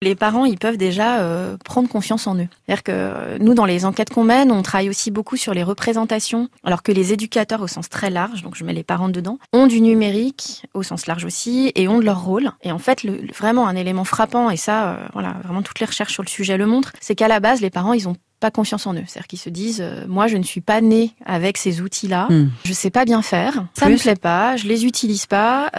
Les 0.00 0.14
parents, 0.14 0.44
ils 0.44 0.58
peuvent 0.58 0.76
déjà 0.76 1.18
euh, 1.18 1.56
prendre 1.64 1.88
confiance 1.88 2.28
en 2.28 2.36
eux. 2.36 2.46
C'est-à-dire 2.64 2.84
que 2.84 2.92
euh, 2.94 3.38
nous, 3.40 3.54
dans 3.54 3.64
les 3.64 3.84
enquêtes 3.84 4.10
qu'on 4.10 4.22
mène, 4.22 4.52
on 4.52 4.62
travaille 4.62 4.88
aussi 4.88 5.10
beaucoup 5.10 5.36
sur 5.36 5.54
les 5.54 5.64
représentations, 5.64 6.48
alors 6.62 6.84
que 6.84 6.92
les 6.92 7.12
éducateurs, 7.12 7.62
au 7.62 7.66
sens 7.66 7.88
très 7.88 8.08
large, 8.08 8.42
donc 8.42 8.54
je 8.54 8.62
mets 8.62 8.72
les 8.72 8.84
parents 8.84 9.08
dedans, 9.08 9.38
ont 9.52 9.66
du 9.66 9.80
numérique 9.80 10.66
au 10.72 10.84
sens 10.84 11.06
large 11.08 11.24
aussi 11.24 11.72
et 11.74 11.88
ont 11.88 11.98
de 11.98 12.04
leur 12.04 12.22
rôle. 12.22 12.52
Et 12.62 12.70
en 12.70 12.78
fait, 12.78 13.02
le, 13.02 13.26
vraiment 13.36 13.66
un 13.66 13.74
élément 13.74 14.04
frappant, 14.04 14.50
et 14.50 14.56
ça, 14.56 14.90
euh, 14.90 15.08
voilà, 15.14 15.34
vraiment 15.42 15.62
toutes 15.62 15.80
les 15.80 15.86
recherches 15.86 16.12
sur 16.12 16.22
le 16.22 16.28
sujet 16.28 16.56
le 16.56 16.66
montrent, 16.66 16.92
c'est 17.00 17.16
qu'à 17.16 17.26
la 17.26 17.40
base, 17.40 17.60
les 17.60 17.70
parents, 17.70 17.92
ils 17.92 18.08
ont 18.08 18.16
pas 18.38 18.52
confiance 18.52 18.86
en 18.86 18.94
eux. 18.94 19.02
C'est-à-dire 19.04 19.26
qu'ils 19.26 19.40
se 19.40 19.50
disent, 19.50 19.84
moi, 20.06 20.28
je 20.28 20.36
ne 20.36 20.44
suis 20.44 20.60
pas 20.60 20.80
né 20.80 21.10
avec 21.26 21.56
ces 21.56 21.80
outils-là, 21.80 22.28
hmm. 22.30 22.50
je 22.64 22.72
sais 22.72 22.90
pas 22.90 23.04
bien 23.04 23.20
faire, 23.20 23.64
ça 23.76 23.86
ne 23.86 23.94
me 23.94 23.98
plaît 23.98 24.14
pas, 24.14 24.56
je 24.56 24.68
les 24.68 24.86
utilise 24.86 25.26
pas, 25.26 25.72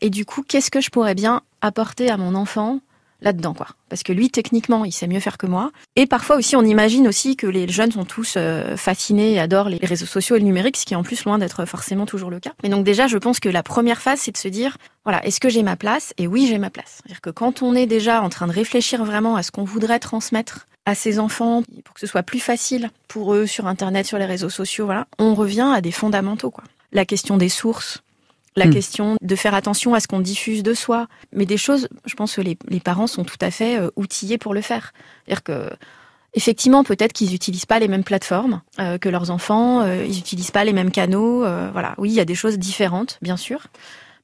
et 0.00 0.10
du 0.10 0.24
coup, 0.24 0.44
qu'est-ce 0.46 0.70
que 0.70 0.80
je 0.80 0.90
pourrais 0.90 1.16
bien 1.16 1.40
apporter 1.60 2.10
à 2.10 2.16
mon 2.16 2.36
enfant 2.36 2.78
là-dedans, 3.20 3.54
quoi. 3.54 3.68
Parce 3.88 4.02
que 4.02 4.12
lui, 4.12 4.30
techniquement, 4.30 4.84
il 4.84 4.92
sait 4.92 5.06
mieux 5.06 5.20
faire 5.20 5.38
que 5.38 5.46
moi. 5.46 5.70
Et 5.96 6.06
parfois 6.06 6.36
aussi, 6.36 6.56
on 6.56 6.62
imagine 6.62 7.08
aussi 7.08 7.36
que 7.36 7.46
les 7.46 7.68
jeunes 7.68 7.92
sont 7.92 8.04
tous 8.04 8.34
euh, 8.36 8.76
fascinés 8.76 9.32
et 9.32 9.40
adorent 9.40 9.68
les 9.68 9.78
réseaux 9.82 10.06
sociaux 10.06 10.36
et 10.36 10.38
le 10.38 10.44
numérique, 10.44 10.76
ce 10.76 10.84
qui 10.84 10.94
est 10.94 10.96
en 10.96 11.02
plus 11.02 11.24
loin 11.24 11.38
d'être 11.38 11.64
forcément 11.64 12.06
toujours 12.06 12.30
le 12.30 12.40
cas. 12.40 12.52
Mais 12.62 12.68
donc 12.68 12.84
déjà, 12.84 13.06
je 13.06 13.18
pense 13.18 13.40
que 13.40 13.48
la 13.48 13.62
première 13.62 14.00
phase, 14.00 14.20
c'est 14.20 14.32
de 14.32 14.36
se 14.36 14.48
dire, 14.48 14.76
voilà, 15.04 15.24
est-ce 15.24 15.40
que 15.40 15.48
j'ai 15.48 15.62
ma 15.62 15.76
place? 15.76 16.12
Et 16.18 16.26
oui, 16.26 16.46
j'ai 16.48 16.58
ma 16.58 16.70
place. 16.70 17.00
C'est-à-dire 17.02 17.20
que 17.20 17.30
quand 17.30 17.62
on 17.62 17.74
est 17.74 17.86
déjà 17.86 18.22
en 18.22 18.28
train 18.28 18.46
de 18.46 18.52
réfléchir 18.52 19.04
vraiment 19.04 19.36
à 19.36 19.42
ce 19.42 19.50
qu'on 19.50 19.64
voudrait 19.64 19.98
transmettre 19.98 20.66
à 20.86 20.94
ses 20.94 21.18
enfants 21.18 21.62
pour 21.84 21.94
que 21.94 22.00
ce 22.00 22.06
soit 22.06 22.22
plus 22.22 22.40
facile 22.40 22.90
pour 23.08 23.34
eux 23.34 23.46
sur 23.46 23.66
Internet, 23.66 24.06
sur 24.06 24.18
les 24.18 24.26
réseaux 24.26 24.50
sociaux, 24.50 24.84
voilà, 24.84 25.06
on 25.18 25.34
revient 25.34 25.70
à 25.74 25.80
des 25.80 25.92
fondamentaux, 25.92 26.50
quoi. 26.50 26.64
La 26.92 27.04
question 27.04 27.36
des 27.36 27.48
sources, 27.48 28.03
la 28.56 28.66
hmm. 28.66 28.70
question 28.70 29.16
de 29.20 29.36
faire 29.36 29.54
attention 29.54 29.94
à 29.94 30.00
ce 30.00 30.08
qu'on 30.08 30.20
diffuse 30.20 30.62
de 30.62 30.74
soi. 30.74 31.08
Mais 31.32 31.46
des 31.46 31.56
choses, 31.56 31.88
je 32.04 32.14
pense 32.14 32.36
que 32.36 32.40
les, 32.40 32.56
parents 32.80 33.06
sont 33.06 33.24
tout 33.24 33.38
à 33.40 33.50
fait 33.50 33.78
euh, 33.78 33.90
outillés 33.96 34.38
pour 34.38 34.54
le 34.54 34.60
faire. 34.60 34.92
C'est-à-dire 35.24 35.42
que 35.42 35.70
Effectivement, 36.36 36.82
peut-être 36.82 37.12
qu'ils 37.12 37.30
n'utilisent 37.30 37.64
pas 37.64 37.78
les 37.78 37.86
mêmes 37.86 38.02
plateformes 38.02 38.60
euh, 38.80 38.98
que 38.98 39.08
leurs 39.08 39.30
enfants, 39.30 39.82
euh, 39.82 40.04
ils 40.04 40.16
n'utilisent 40.16 40.50
pas 40.50 40.64
les 40.64 40.72
mêmes 40.72 40.90
canaux. 40.90 41.44
voilà, 41.70 41.94
oui, 41.96 42.10
il 42.10 42.14
y 42.14 42.18
a 42.18 42.24
des 42.24 42.34
choses 42.34 42.58
différentes, 42.58 43.20
bien 43.22 43.36
sûr. 43.36 43.68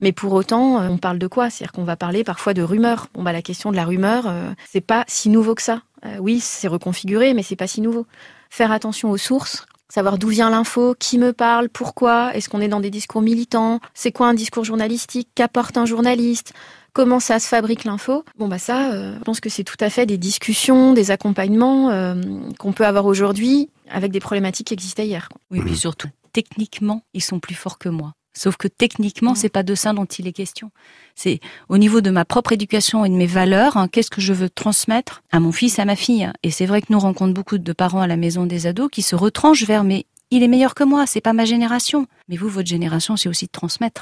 Mais 0.00 0.11
pour 0.11 0.33
autant, 0.33 0.84
on 0.91 0.98
parle 0.98 1.20
de 1.20 1.28
quoi? 1.28 1.50
C'est-à-dire 1.50 1.70
qu'on 1.70 1.84
va 1.84 1.94
parler 1.94 2.25
parfois 2.25 2.53
de 2.53 2.62
rumeurs. 2.62 3.06
Bon, 3.15 3.22
bah 3.22 3.31
la 3.31 3.42
question 3.42 3.70
de 3.70 3.77
la 3.77 3.84
rumeur, 3.84 4.25
c'est 4.69 4.81
pas 4.81 5.05
si 5.06 5.28
nouveau 5.28 5.55
que 5.55 5.62
ça. 5.62 5.83
oui, 6.19 6.41
c'est 6.41 6.67
reconfiguré, 6.67 7.33
mais 7.33 7.44
c'est 7.44 7.55
pas 7.55 7.69
si 7.69 7.81
nouveau. 7.81 8.06
Faire 8.48 8.72
attention 8.72 9.12
aux 9.12 9.17
sources, 9.17 9.67
savoir 9.91 10.19
d'où 10.19 10.29
vient 10.29 10.51
l'info, 10.51 10.95
qui 10.99 11.19
me 11.19 11.33
parle, 11.33 11.69
pourquoi, 11.69 12.35
est-ce 12.35 12.49
qu'on 12.49 12.61
est 12.61 12.69
dans 12.69 12.81
des 12.81 12.91
discours 12.91 13.23
militants, 13.23 13.81
c'est 13.95 14.13
quoi 14.13 14.29
un 14.29 14.35
discours 14.35 14.65
journalistique, 14.65 15.29
qu'apporte 15.35 15.77
un 15.77 15.87
journaliste, 15.87 16.53
comment 16.93 17.21
ça 17.21 17.39
se 17.39 17.49
fabrique 17.49 17.85
l'info. 17.85 18.25
Bon 18.39 18.49
bah 18.49 18.59
ça, 18.59 18.93
euh, 18.93 19.15
je 19.19 19.25
pense 19.25 19.41
que 19.41 19.49
c'est 19.49 19.65
tout 19.65 19.77
à 19.81 19.91
fait 19.91 20.07
des 20.07 20.19
discussions, 20.19 20.93
des 20.93 21.11
accompagnements 21.11 21.91
euh, 21.91 22.15
qu'on 22.59 22.73
peut 22.73 22.87
avoir 22.87 23.07
aujourd'hui 23.07 23.69
avec 23.91 24.13
des 24.13 24.21
problématiques 24.21 24.69
qui 24.69 24.75
existaient 24.75 25.07
hier. 25.07 25.29
Oui, 25.51 25.61
puis 25.61 25.77
surtout 25.77 26.09
techniquement, 26.33 27.03
ils 27.15 27.23
sont 27.23 27.41
plus 27.41 27.55
forts 27.55 27.79
que 27.79 27.89
moi. 27.89 28.13
Sauf 28.33 28.56
que 28.56 28.69
techniquement, 28.69 29.34
c'est 29.34 29.48
pas 29.48 29.62
de 29.62 29.75
ça 29.75 29.92
dont 29.92 30.05
il 30.05 30.27
est 30.27 30.33
question. 30.33 30.70
C'est 31.14 31.41
au 31.69 31.78
niveau 31.78 32.00
de 32.00 32.11
ma 32.11 32.25
propre 32.25 32.53
éducation 32.53 33.05
et 33.05 33.09
de 33.09 33.14
mes 33.14 33.27
valeurs, 33.27 33.77
hein, 33.77 33.89
qu'est-ce 33.89 34.11
que 34.11 34.20
je 34.20 34.33
veux 34.33 34.48
transmettre 34.48 35.22
à 35.33 35.41
mon 35.41 35.53
fils, 35.53 35.78
à 35.78 35.84
ma 35.84 35.97
fille? 35.97 36.31
Et 36.42 36.50
c'est 36.50 36.67
vrai 36.67 36.81
que 36.81 36.87
nous 36.91 37.00
rencontrons 37.00 37.33
beaucoup 37.33 37.59
de 37.59 37.72
parents 37.72 38.00
à 38.00 38.06
la 38.06 38.17
maison 38.17 38.47
des 38.47 38.67
ados 38.67 38.89
qui 38.91 39.03
se 39.03 39.17
retranchent 39.17 39.64
vers 39.64 39.84
mais 39.84 40.06
il 40.33 40.45
est 40.45 40.48
meilleur 40.48 40.75
que 40.75 40.84
moi, 40.84 41.06
c'est 41.06 41.20
pas 41.20 41.33
ma 41.33 41.45
génération. 41.45 42.06
Mais 42.28 42.37
vous, 42.37 42.48
votre 42.48 42.69
génération, 42.69 43.17
c'est 43.17 43.28
aussi 43.28 43.47
de 43.47 43.50
transmettre. 43.50 43.98